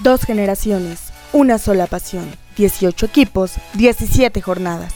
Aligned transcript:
Dos 0.00 0.22
generaciones, 0.24 1.12
una 1.32 1.58
sola 1.58 1.86
pasión, 1.86 2.28
18 2.56 3.06
equipos, 3.06 3.52
17 3.74 4.40
jornadas. 4.42 4.92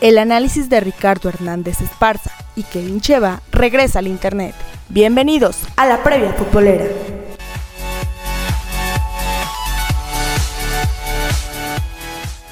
El 0.00 0.16
análisis 0.16 0.68
de 0.68 0.78
Ricardo 0.78 1.28
Hernández 1.28 1.80
Esparza 1.80 2.30
y 2.54 2.62
Kevin 2.62 3.00
Cheva 3.00 3.42
regresa 3.50 3.98
al 3.98 4.06
Internet. 4.06 4.54
Bienvenidos 4.88 5.58
a 5.76 5.86
la 5.86 6.04
previa 6.04 6.32
futbolera. 6.34 6.86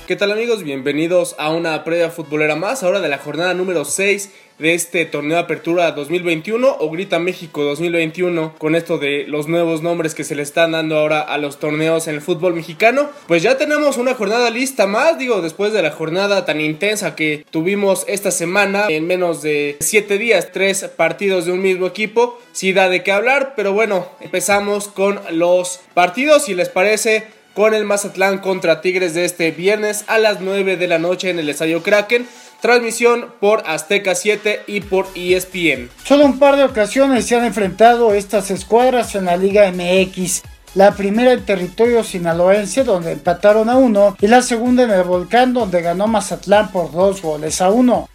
¿Qué 0.06 0.14
tal 0.14 0.30
amigos? 0.30 0.62
Bienvenidos 0.62 1.34
a 1.36 1.50
una 1.50 1.82
previa 1.82 2.10
futbolera 2.10 2.54
más, 2.54 2.84
ahora 2.84 3.00
de 3.00 3.08
la 3.08 3.18
jornada 3.18 3.54
número 3.54 3.84
6 3.84 4.30
de 4.60 4.74
este 4.74 5.04
torneo 5.04 5.36
de 5.36 5.42
apertura 5.42 5.90
2021 5.90 6.76
o 6.78 6.90
Grita 6.90 7.18
México 7.18 7.64
2021 7.64 8.54
con 8.56 8.76
esto 8.76 8.98
de 8.98 9.24
los 9.26 9.48
nuevos 9.48 9.82
nombres 9.82 10.14
que 10.14 10.22
se 10.22 10.36
le 10.36 10.42
están 10.42 10.72
dando 10.72 10.96
ahora 10.96 11.20
a 11.20 11.38
los 11.38 11.58
torneos 11.58 12.06
en 12.06 12.14
el 12.14 12.20
fútbol 12.20 12.54
mexicano. 12.54 13.10
Pues 13.26 13.42
ya 13.42 13.58
tenemos 13.58 13.96
una 13.96 14.14
jornada 14.14 14.48
lista 14.50 14.86
más, 14.86 15.18
digo, 15.18 15.42
después 15.42 15.72
de 15.72 15.82
la 15.82 15.90
jornada 15.90 16.44
tan 16.44 16.60
intensa 16.60 17.16
que 17.16 17.44
tuvimos 17.50 18.04
esta 18.06 18.30
semana 18.30 18.86
en 18.88 19.08
menos 19.08 19.42
de 19.42 19.76
7 19.80 20.18
días, 20.18 20.52
3 20.52 20.84
partidos 20.96 21.46
de 21.46 21.52
un 21.52 21.62
mismo 21.62 21.86
equipo, 21.88 22.38
sí 22.52 22.72
da 22.72 22.88
de 22.88 23.02
qué 23.02 23.10
hablar, 23.10 23.54
pero 23.56 23.72
bueno, 23.72 24.06
empezamos 24.20 24.86
con 24.86 25.20
los 25.32 25.80
partidos, 25.94 26.44
si 26.44 26.54
les 26.54 26.68
parece 26.68 27.26
con 27.56 27.72
el 27.72 27.86
Mazatlán 27.86 28.38
contra 28.38 28.82
Tigres 28.82 29.14
de 29.14 29.24
este 29.24 29.50
viernes 29.50 30.04
a 30.08 30.18
las 30.18 30.42
9 30.42 30.76
de 30.76 30.86
la 30.88 30.98
noche 30.98 31.30
en 31.30 31.38
el 31.38 31.48
Estadio 31.48 31.82
Kraken. 31.82 32.28
Transmisión 32.60 33.32
por 33.40 33.62
Azteca 33.66 34.14
7 34.14 34.64
y 34.66 34.82
por 34.82 35.06
ESPN. 35.14 35.88
Solo 36.04 36.26
un 36.26 36.38
par 36.38 36.56
de 36.56 36.64
ocasiones 36.64 37.24
se 37.24 37.34
han 37.34 37.46
enfrentado 37.46 38.12
estas 38.12 38.50
escuadras 38.50 39.14
en 39.14 39.24
la 39.24 39.38
Liga 39.38 39.72
MX. 39.72 40.42
La 40.74 40.92
primera 40.92 41.32
en 41.32 41.46
territorio 41.46 42.04
sinaloense 42.04 42.84
donde 42.84 43.12
empataron 43.12 43.70
a 43.70 43.76
uno 43.76 44.18
y 44.20 44.26
la 44.26 44.42
segunda 44.42 44.82
en 44.82 44.90
el 44.90 45.04
Volcán 45.04 45.54
donde 45.54 45.80
ganó 45.80 46.06
Mazatlán 46.06 46.70
por 46.70 46.92
dos 46.92 47.22
goles 47.22 47.62
a 47.62 47.70
uno. 47.70 48.10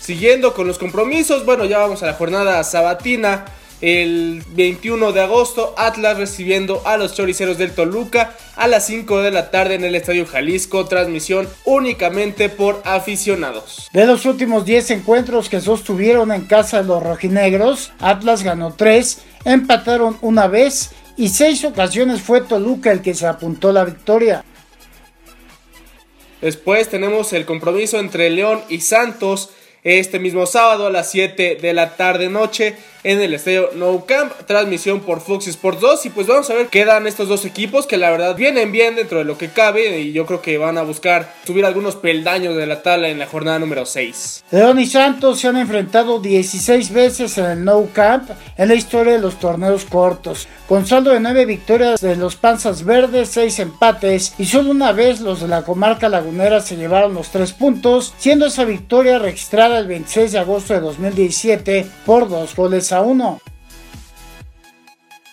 Siguiendo 0.00 0.52
con 0.52 0.66
los 0.66 0.78
compromisos, 0.78 1.46
bueno 1.46 1.64
ya 1.64 1.78
vamos 1.78 2.02
a 2.02 2.06
la 2.06 2.14
jornada 2.14 2.64
sabatina 2.64 3.44
el 3.80 4.42
21 4.54 5.12
de 5.12 5.20
agosto, 5.20 5.74
Atlas 5.76 6.16
recibiendo 6.16 6.82
a 6.86 6.96
los 6.96 7.14
choriceros 7.14 7.58
del 7.58 7.72
Toluca 7.72 8.34
a 8.56 8.66
las 8.68 8.86
5 8.86 9.20
de 9.20 9.30
la 9.30 9.50
tarde 9.50 9.74
en 9.74 9.84
el 9.84 9.94
Estadio 9.94 10.26
Jalisco, 10.26 10.86
transmisión 10.86 11.48
únicamente 11.64 12.48
por 12.48 12.80
aficionados. 12.84 13.88
De 13.92 14.06
los 14.06 14.24
últimos 14.24 14.64
10 14.64 14.92
encuentros 14.92 15.48
que 15.48 15.60
sostuvieron 15.60 16.32
en 16.32 16.46
casa 16.46 16.82
de 16.82 16.88
los 16.88 17.02
rojinegros, 17.02 17.92
Atlas 17.98 18.42
ganó 18.42 18.74
3, 18.74 19.18
empataron 19.44 20.16
una 20.22 20.46
vez 20.46 20.90
y 21.16 21.28
6 21.28 21.64
ocasiones 21.64 22.22
fue 22.22 22.40
Toluca 22.40 22.92
el 22.92 23.02
que 23.02 23.14
se 23.14 23.26
apuntó 23.26 23.72
la 23.72 23.84
victoria. 23.84 24.44
Después 26.40 26.88
tenemos 26.88 27.32
el 27.32 27.46
compromiso 27.46 27.98
entre 27.98 28.30
León 28.30 28.62
y 28.68 28.80
Santos 28.80 29.50
este 29.82 30.18
mismo 30.18 30.46
sábado 30.46 30.86
a 30.86 30.90
las 30.90 31.10
7 31.12 31.58
de 31.62 31.72
la 31.72 31.96
tarde 31.96 32.28
noche 32.28 32.74
en 33.06 33.20
el 33.20 33.34
estadio 33.34 33.70
No 33.76 34.04
Camp, 34.04 34.32
transmisión 34.46 34.98
por 34.98 35.20
Fox 35.20 35.46
Sports 35.46 35.80
2 35.80 36.06
y 36.06 36.10
pues 36.10 36.26
vamos 36.26 36.50
a 36.50 36.54
ver 36.54 36.66
qué 36.66 36.84
dan 36.84 37.06
estos 37.06 37.28
dos 37.28 37.44
equipos 37.44 37.86
que 37.86 37.98
la 37.98 38.10
verdad 38.10 38.34
vienen 38.34 38.72
bien 38.72 38.96
dentro 38.96 39.18
de 39.18 39.24
lo 39.24 39.38
que 39.38 39.48
cabe 39.48 40.00
y 40.00 40.10
yo 40.10 40.26
creo 40.26 40.42
que 40.42 40.58
van 40.58 40.76
a 40.76 40.82
buscar 40.82 41.32
subir 41.46 41.64
algunos 41.64 41.94
peldaños 41.94 42.56
de 42.56 42.66
la 42.66 42.82
tabla 42.82 43.08
en 43.08 43.20
la 43.20 43.28
jornada 43.28 43.60
número 43.60 43.86
6. 43.86 44.46
León 44.50 44.80
y 44.80 44.86
Santos 44.86 45.38
se 45.38 45.46
han 45.46 45.56
enfrentado 45.56 46.18
16 46.18 46.92
veces 46.92 47.38
en 47.38 47.44
el 47.44 47.64
No 47.64 47.86
Camp 47.92 48.28
en 48.56 48.66
la 48.66 48.74
historia 48.74 49.12
de 49.12 49.20
los 49.20 49.38
torneos 49.38 49.84
cortos, 49.84 50.48
con 50.68 50.84
saldo 50.84 51.12
de 51.12 51.20
9 51.20 51.46
victorias 51.46 52.00
de 52.00 52.16
los 52.16 52.34
Panzas 52.34 52.84
Verdes, 52.84 53.28
6 53.28 53.60
empates 53.60 54.34
y 54.36 54.46
solo 54.46 54.72
una 54.72 54.90
vez 54.90 55.20
los 55.20 55.42
de 55.42 55.46
la 55.46 55.62
comarca 55.62 56.08
lagunera 56.08 56.60
se 56.60 56.76
llevaron 56.76 57.14
los 57.14 57.28
3 57.28 57.52
puntos, 57.52 58.14
siendo 58.18 58.46
esa 58.46 58.64
victoria 58.64 59.20
registrada 59.20 59.78
el 59.78 59.86
26 59.86 60.32
de 60.32 60.38
agosto 60.40 60.74
de 60.74 60.80
2017 60.80 61.86
por 62.04 62.28
2 62.28 62.56
goles 62.56 62.90
a 62.92 62.95
uno. 63.02 63.40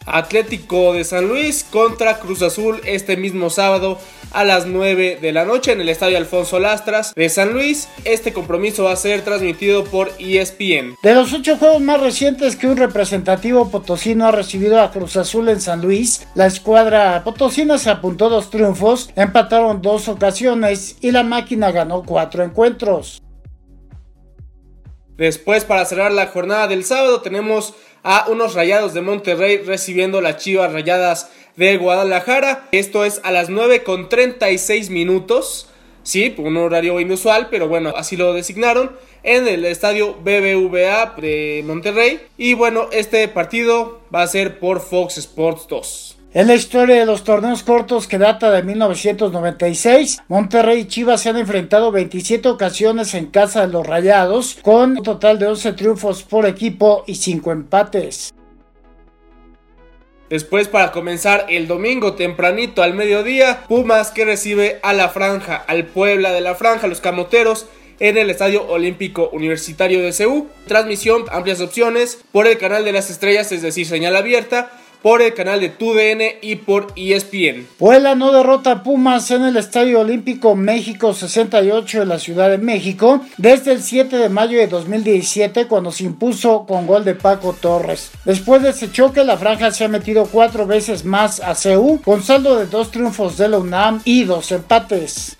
Atlético 0.06 0.94
de 0.94 1.04
San 1.04 1.28
Luis 1.28 1.66
contra 1.70 2.20
Cruz 2.20 2.42
Azul 2.42 2.82
este 2.86 3.18
mismo 3.18 3.50
sábado 3.50 3.98
a 4.32 4.44
las 4.44 4.66
9 4.66 5.20
de 5.22 5.32
la 5.32 5.46
noche 5.46 5.72
en 5.72 5.82
el 5.82 5.90
Estadio 5.90 6.18
Alfonso 6.18 6.60
Lastras 6.60 7.14
de 7.16 7.30
San 7.30 7.54
Luis. 7.54 7.88
Este 8.04 8.34
compromiso 8.34 8.86
va 8.86 8.94
a 8.94 8.98
ser 8.98 9.22
transmitido 9.22 9.84
por 9.86 10.12
ESPN. 10.20 10.96
De 11.04 11.14
los 11.14 11.34
ocho 11.34 11.58
juegos 11.58 11.82
más 11.82 12.02
recientes 12.02 12.56
que 12.56 12.68
un 12.68 12.78
representativo 12.78 13.70
potosino 13.70 14.28
ha 14.28 14.32
recibido 14.32 14.82
a 14.82 14.92
Cruz 14.92 15.18
Azul 15.18 15.50
en 15.50 15.62
San 15.62 15.82
Luis, 15.82 16.28
la 16.36 16.48
escuadra 16.48 17.24
potosina 17.24 17.78
se 17.78 17.90
apuntó 17.90 18.30
dos 18.30 18.50
triunfos, 18.50 19.12
empataron 19.16 19.82
dos 19.82 20.08
ocasiones 20.08 20.98
y 21.02 21.12
la 21.12 21.24
máquina 21.24 21.72
ganó 21.72 22.04
cuatro 22.04 22.44
encuentros. 22.44 23.23
Después, 25.18 25.64
para 25.64 25.86
cerrar 25.86 26.12
la 26.12 26.28
jornada 26.28 26.68
del 26.68 26.84
sábado, 26.84 27.22
tenemos 27.22 27.74
a 28.04 28.26
unos 28.30 28.54
rayados 28.54 28.94
de 28.94 29.02
Monterrey 29.02 29.58
recibiendo 29.58 30.22
las 30.22 30.38
chivas 30.38 30.74
rayadas 30.74 31.30
de 31.56 31.78
Guadalajara. 31.78 32.68
Esto 32.72 33.06
es 33.06 33.22
a 33.24 33.32
las 33.32 33.50
9 33.50 33.84
con 33.84 34.10
36 34.10 34.90
minutos. 34.90 35.70
Sí, 36.04 36.36
un 36.38 36.58
horario 36.58 37.00
inusual, 37.00 37.48
pero 37.50 37.70
bueno, 37.70 37.94
así 37.96 38.18
lo 38.18 38.34
designaron 38.34 38.92
en 39.24 39.48
el 39.48 39.64
estadio 39.64 40.16
BBVA 40.16 41.16
de 41.18 41.64
Monterrey. 41.66 42.20
Y 42.38 42.56
bueno, 42.56 42.90
este 42.92 43.28
partido 43.30 44.02
va 44.14 44.24
a 44.24 44.28
ser 44.28 44.60
por 44.60 44.82
Fox 44.82 45.18
Sports 45.18 45.68
2. 45.70 46.18
En 46.36 46.48
la 46.48 46.56
historia 46.56 46.96
de 46.96 47.06
los 47.06 47.24
torneos 47.24 47.62
cortos 47.62 48.08
que 48.08 48.18
data 48.18 48.50
de 48.50 48.64
1996, 48.64 50.24
Monterrey 50.28 50.80
y 50.80 50.88
Chivas 50.88 51.22
se 51.22 51.30
han 51.30 51.38
enfrentado 51.38 51.92
27 51.92 52.50
ocasiones 52.50 53.14
en 53.14 53.28
casa 53.28 53.62
de 53.62 53.72
los 53.72 53.86
Rayados, 53.86 54.58
con 54.64 54.98
un 54.98 55.04
total 55.04 55.38
de 55.38 55.46
11 55.46 55.74
triunfos 55.74 56.24
por 56.24 56.48
equipo 56.48 57.04
y 57.06 57.16
5 57.16 57.52
empates. 57.52 58.34
Después 60.28 60.68
para 60.70 60.92
comenzar 60.92 61.46
el 61.50 61.68
domingo 61.68 62.16
tempranito 62.16 62.82
al 62.82 62.96
mediodía, 62.96 63.66
Pumas 63.68 64.10
que 64.10 64.26
recibe 64.26 64.80
a 64.82 64.94
la 64.94 65.10
franja, 65.10 65.58
al 65.58 65.86
Puebla 65.86 66.32
de 66.32 66.42
la 66.42 66.56
franja, 66.56 66.88
los 66.88 67.00
Camoteros 67.00 67.68
en 68.00 68.18
el 68.18 68.32
Estadio 68.32 68.66
Olímpico 68.70 69.30
Universitario 69.34 70.02
de 70.02 70.12
Ceú. 70.12 70.48
Transmisión, 70.68 71.26
amplias 71.32 71.62
opciones 71.62 72.24
por 72.32 72.48
el 72.48 72.58
canal 72.58 72.86
de 72.86 72.92
las 72.92 73.12
estrellas, 73.12 73.52
es 73.52 73.62
decir, 73.62 73.86
señal 73.86 74.16
abierta 74.16 74.72
por 75.04 75.22
el 75.22 75.34
canal 75.36 75.60
de 75.60 75.70
TUDN 75.70 76.40
y 76.42 76.56
por 76.56 76.88
ESPN. 76.96 77.68
Puebla 77.78 78.16
no 78.16 78.32
derrota 78.32 78.72
a 78.72 78.84
Pumas 78.84 79.30
en 79.30 79.44
el 79.44 79.58
Estadio 79.58 80.00
Olímpico 80.00 80.56
México 80.56 81.14
68 81.14 82.00
de 82.00 82.06
la 82.06 82.18
Ciudad 82.18 82.50
de 82.50 82.58
México 82.58 83.22
desde 83.38 83.74
el 83.74 83.84
7 83.84 84.18
de 84.18 84.30
mayo 84.30 84.58
de 84.58 84.68
2017 84.68 85.68
cuando 85.68 85.92
se 85.92 86.06
impuso 86.06 86.66
con 86.66 86.88
gol 86.88 87.04
de 87.04 87.16
Paco 87.16 87.54
Torres. 87.54 88.12
Después 88.24 88.64
de 88.64 88.70
ese 88.70 88.92
choque 88.92 89.24
la 89.26 89.38
franja 89.38 89.72
se 89.72 89.84
ha 89.84 89.90
metido 89.90 90.26
cuatro 90.26 90.66
veces 90.66 91.04
más 91.04 91.42
a 91.42 91.54
CEU 91.54 92.02
con 92.02 92.24
saldo 92.24 92.58
de 92.58 92.66
dos 92.66 92.90
triunfos 92.90 93.38
de 93.38 93.50
la 93.50 93.60
UNAM 93.60 94.02
y 94.06 94.24
dos 94.24 94.52
empates. 94.54 95.38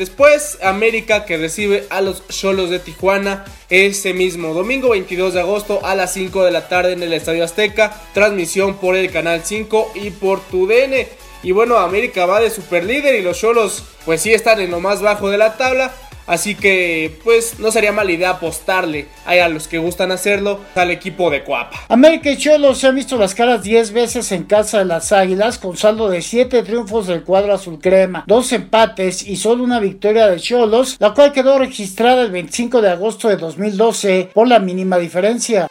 Después, 0.00 0.56
América 0.62 1.26
que 1.26 1.36
recibe 1.36 1.86
a 1.90 2.00
los 2.00 2.26
Cholos 2.28 2.70
de 2.70 2.78
Tijuana 2.78 3.44
ese 3.68 4.14
mismo 4.14 4.54
domingo 4.54 4.88
22 4.88 5.34
de 5.34 5.40
agosto 5.40 5.84
a 5.84 5.94
las 5.94 6.14
5 6.14 6.42
de 6.42 6.50
la 6.50 6.68
tarde 6.68 6.94
en 6.94 7.02
el 7.02 7.12
Estadio 7.12 7.44
Azteca. 7.44 7.94
Transmisión 8.14 8.78
por 8.78 8.96
el 8.96 9.12
Canal 9.12 9.42
5 9.44 9.92
y 9.96 10.08
por 10.08 10.40
TUDN. 10.40 11.06
Y 11.42 11.52
bueno, 11.52 11.76
América 11.76 12.24
va 12.24 12.40
de 12.40 12.48
super 12.48 12.82
líder 12.82 13.16
y 13.16 13.22
los 13.22 13.38
Cholos 13.38 13.84
pues 14.06 14.22
sí 14.22 14.32
están 14.32 14.62
en 14.62 14.70
lo 14.70 14.80
más 14.80 15.02
bajo 15.02 15.28
de 15.28 15.36
la 15.36 15.58
tabla. 15.58 15.92
Así 16.30 16.54
que, 16.54 17.18
pues, 17.24 17.58
no 17.58 17.72
sería 17.72 17.90
mala 17.90 18.12
idea 18.12 18.30
apostarle 18.30 19.08
a 19.26 19.48
los 19.48 19.66
que 19.66 19.78
gustan 19.78 20.12
hacerlo 20.12 20.60
al 20.76 20.92
equipo 20.92 21.28
de 21.28 21.42
Cuapa. 21.42 21.86
América 21.88 22.30
y 22.30 22.36
Cholos 22.36 22.78
se 22.78 22.86
han 22.86 22.94
visto 22.94 23.18
las 23.18 23.34
caras 23.34 23.64
10 23.64 23.92
veces 23.92 24.30
en 24.30 24.44
casa 24.44 24.78
de 24.78 24.84
las 24.84 25.10
Águilas, 25.10 25.58
con 25.58 25.76
saldo 25.76 26.08
de 26.08 26.22
7 26.22 26.62
triunfos 26.62 27.08
del 27.08 27.24
cuadro 27.24 27.52
azul 27.52 27.80
crema, 27.80 28.22
2 28.28 28.52
empates 28.52 29.26
y 29.26 29.34
solo 29.34 29.64
una 29.64 29.80
victoria 29.80 30.28
de 30.28 30.38
Cholos, 30.38 30.98
la 31.00 31.14
cual 31.14 31.32
quedó 31.32 31.58
registrada 31.58 32.22
el 32.22 32.30
25 32.30 32.80
de 32.80 32.90
agosto 32.90 33.28
de 33.28 33.36
2012 33.36 34.30
por 34.32 34.46
la 34.46 34.60
mínima 34.60 34.98
diferencia. 34.98 35.66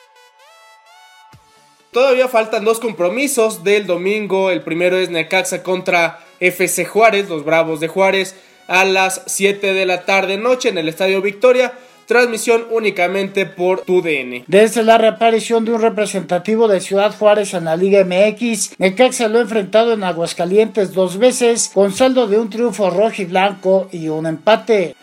Todavía 1.93 2.27
faltan 2.27 2.65
dos 2.65 2.81
compromisos 2.81 3.63
del 3.63 3.87
domingo. 3.87 4.51
El 4.51 4.61
primero 4.61 4.97
es 4.97 5.09
Necaxa 5.09 5.63
contra 5.63 6.19
FC 6.41 6.83
Juárez, 6.83 7.29
los 7.29 7.45
Bravos 7.45 7.79
de 7.79 7.87
Juárez 7.87 8.35
a 8.69 8.85
las 8.85 9.23
7 9.25 9.73
de 9.73 9.85
la 9.85 10.05
tarde 10.05 10.37
noche 10.37 10.69
en 10.69 10.77
el 10.77 10.87
Estadio 10.87 11.21
Victoria. 11.21 11.73
Transmisión 12.05 12.65
únicamente 12.71 13.45
por 13.45 13.81
TUDN. 13.81 14.45
Desde 14.47 14.81
la 14.81 14.97
reaparición 14.97 15.65
de 15.65 15.73
un 15.73 15.81
representativo 15.81 16.67
de 16.67 16.79
Ciudad 16.79 17.15
Juárez 17.15 17.53
en 17.53 17.65
la 17.65 17.75
Liga 17.75 18.03
MX, 18.03 18.79
Necaxa 18.79 19.27
lo 19.27 19.37
ha 19.37 19.41
enfrentado 19.41 19.93
en 19.93 20.03
Aguascalientes 20.03 20.93
dos 20.93 21.17
veces, 21.17 21.69
con 21.71 21.93
saldo 21.93 22.25
de 22.27 22.39
un 22.39 22.49
triunfo 22.49 22.89
rojo 22.89 23.21
y 23.21 23.25
blanco 23.25 23.89
y 23.91 24.07
un 24.07 24.25
empate. 24.25 24.95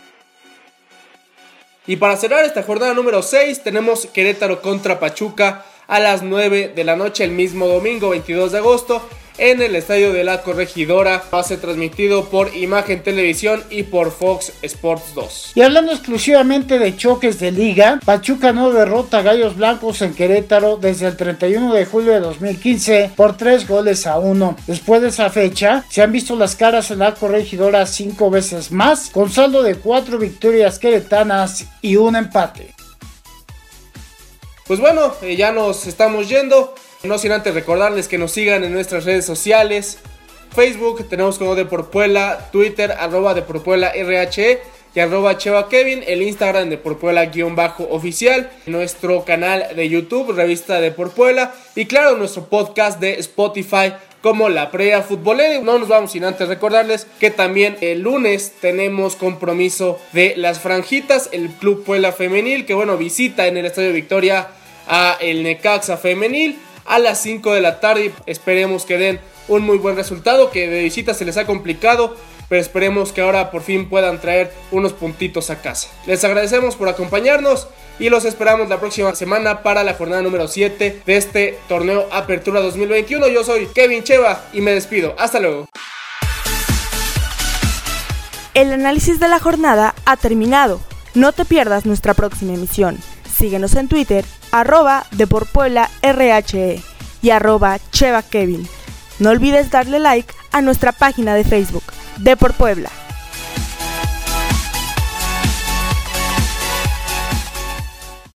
Y 1.87 1.97
para 1.97 2.17
cerrar 2.17 2.45
esta 2.45 2.65
jornada 2.65 2.95
número 2.95 3.23
6 3.23 3.63
tenemos 3.63 4.07
Querétaro 4.07 4.61
contra 4.61 4.99
Pachuca 4.99 5.65
a 5.87 6.01
las 6.01 6.23
9 6.23 6.73
de 6.75 6.85
la 6.85 6.97
noche 6.97 7.23
el 7.23 7.31
mismo 7.31 7.69
domingo 7.69 8.11
22 8.11 8.51
de 8.51 8.59
agosto 8.59 9.09
en 9.39 9.63
el 9.63 9.77
estadio 9.77 10.13
de 10.13 10.25
la 10.25 10.43
Corregidora. 10.43 11.23
Va 11.33 11.41
a 11.41 11.45
ser 11.45 11.61
transmitido 11.61 12.29
por 12.29 12.57
Imagen 12.57 13.03
Televisión 13.03 13.63
y 13.71 13.85
por 13.85 14.11
Fox 14.11 14.53
Sports 14.63 15.15
2. 15.15 15.53
Y 15.55 15.63
hablando 15.63 15.93
exclusivamente 15.93 16.79
de 16.79 16.97
choques 16.97 17.39
de 17.39 17.53
liga, 17.53 18.01
Pachuca 18.05 18.53
no 18.53 18.71
derrota 18.71 19.19
a 19.19 19.23
Gallos 19.23 19.57
Blancos 19.57 20.03
en 20.03 20.15
Querétaro 20.15 20.77
desde 20.77 21.07
el 21.07 21.17
31 21.17 21.73
de 21.73 21.87
julio 21.87 22.13
de 22.13 22.21
2015 22.21 23.13
por 23.17 23.37
3 23.37 23.67
goles 23.67 24.07
a 24.07 24.19
1. 24.19 24.57
Después 24.67 25.03
de 25.03 25.09
esa 25.09 25.31
fecha, 25.31 25.85
se 25.89 26.03
han 26.03 26.13
visto 26.13 26.37
las 26.37 26.57
caras 26.57 26.91
en 26.91 27.01
la 27.01 27.15
Corregidora 27.15 27.87
5 27.87 28.31
veces 28.31 28.73
más, 28.73 29.11
con 29.11 29.31
saldo 29.31 29.63
de 29.63 29.77
4 29.77 30.19
victorias 30.19 30.79
queretanas 30.79 31.67
y 31.81 31.97
un 31.97 32.17
empate. 32.17 32.75
Pues 34.67 34.81
bueno, 34.81 35.15
eh, 35.23 35.37
ya 35.37 35.53
nos 35.53 35.87
estamos 35.87 36.29
yendo. 36.29 36.75
No 37.07 37.19
sin 37.19 37.31
antes 37.31 37.55
recordarles 37.55 38.09
que 38.09 38.19
nos 38.19 38.33
sigan 38.33 38.65
en 38.65 38.73
nuestras 38.73 39.05
redes 39.05 39.25
sociales. 39.25 39.99
Facebook 40.55 41.09
tenemos 41.09 41.39
como 41.39 41.55
de 41.55 41.65
por 41.65 41.91
Puebla, 41.91 42.49
Twitter 42.51 42.93
arroba 42.99 43.33
de 43.33 43.43
por 43.43 43.63
Puebla 43.63 43.93
RHE 43.93 44.61
y 44.93 45.01
arroba 45.01 45.39
Cheva 45.39 45.69
Kevin, 45.69 46.03
el 46.07 46.23
Instagram 46.23 46.69
de 46.69 46.79
por 46.79 46.99
Puebla 46.99 47.27
guion 47.27 47.55
bajo 47.55 47.87
oficial, 47.91 48.51
nuestro 48.67 49.25
canal 49.25 49.69
de 49.77 49.89
YouTube, 49.89 50.33
revista 50.33 50.81
de 50.81 50.91
por 50.91 51.13
Puebla 51.13 51.55
y 51.77 51.85
claro 51.85 52.17
nuestro 52.17 52.47
podcast 52.47 52.99
de 52.99 53.21
Spotify 53.21 53.93
como 54.21 54.49
la 54.49 54.73
Prea 54.73 55.03
Futbolera. 55.03 55.61
No 55.61 55.79
nos 55.79 55.89
vamos 55.89 56.11
sin 56.11 56.25
antes 56.25 56.49
recordarles 56.49 57.07
que 57.21 57.31
también 57.31 57.77
el 57.83 58.01
lunes 58.01 58.53
tenemos 58.61 59.15
compromiso 59.15 60.01
de 60.13 60.35
las 60.37 60.59
franjitas, 60.59 61.29
el 61.31 61.51
Club 61.51 61.85
Puebla 61.85 62.11
Femenil, 62.11 62.67
que 62.67 62.75
bueno, 62.75 62.97
visita 62.97 63.47
en 63.47 63.59
el 63.59 63.67
Estadio 63.67 63.93
Victoria 63.93 64.49
a 64.89 65.19
el 65.21 65.43
Necaxa 65.43 65.97
Femenil 65.97 66.59
a 66.87 66.99
las 66.99 67.21
5 67.23 67.53
de 67.53 67.61
la 67.61 67.81
tarde. 67.81 68.13
Esperemos 68.27 68.85
que 68.85 68.99
den 68.99 69.21
un 69.49 69.63
muy 69.63 69.79
buen 69.79 69.97
resultado, 69.97 70.51
que 70.51 70.69
de 70.69 70.83
visita 70.83 71.15
se 71.15 71.25
les 71.25 71.37
ha 71.37 71.47
complicado, 71.47 72.17
pero 72.49 72.61
esperemos 72.61 73.13
que 73.13 73.21
ahora 73.21 73.51
por 73.51 73.63
fin 73.63 73.89
puedan 73.89 74.21
traer 74.21 74.53
unos 74.71 74.93
puntitos 74.93 75.51
a 75.51 75.61
casa. 75.63 75.89
Les 76.07 76.23
agradecemos 76.25 76.77
por 76.77 76.89
acompañarnos 76.89 77.69
y 77.99 78.09
los 78.09 78.25
esperamos 78.25 78.69
la 78.69 78.79
próxima 78.79 79.15
semana 79.15 79.63
para 79.63 79.85
la 79.85 79.95
jornada 79.95 80.23
número 80.23 80.49
7 80.49 81.03
de 81.05 81.17
este 81.17 81.59
torneo 81.69 82.07
Apertura 82.13 82.61
2021. 82.61 83.29
Yo 83.29 83.45
soy 83.45 83.67
Kevin 83.67 84.03
Cheva 84.03 84.45
y 84.53 84.61
me 84.61 84.73
despido. 84.73 85.15
Hasta 85.19 85.41
luego. 85.41 85.67
El 88.55 88.73
análisis 88.73 89.21
de 89.21 89.29
la 89.29 89.39
jornada 89.39 89.95
ha 90.07 90.17
terminado. 90.17 90.81
No 91.15 91.33
te 91.33 91.45
pierdas 91.45 91.85
nuestra 91.85 92.15
próxima 92.15 92.55
emisión. 92.55 92.99
Síguenos 93.37 93.75
en 93.75 93.89
Twitter, 93.89 94.25
arroba 94.51 95.05
de 95.11 95.27
por 95.27 95.47
Puebla 95.47 95.91
RHE 96.03 96.81
y 97.21 97.31
arroba 97.31 97.79
Cheva 97.91 98.23
Kevin. 98.23 98.67
No 99.19 99.31
olvides 99.31 99.71
darle 99.71 99.99
like 99.99 100.33
a 100.53 100.63
nuestra 100.63 100.93
página 100.93 101.35
de 101.35 101.45
Facebook, 101.45 101.85
de 102.17 102.37
por 102.37 102.55
Puebla. 102.55 102.91